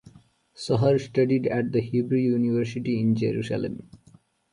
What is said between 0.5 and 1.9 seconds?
Shahar studied at the